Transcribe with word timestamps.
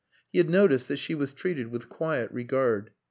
He 0.31 0.39
had 0.39 0.49
noticed 0.49 0.87
that 0.87 0.97
she 0.97 1.13
was 1.13 1.31
treated 1.31 1.67
with 1.67 1.87
quiet 1.87 2.31
regard. 2.31 2.89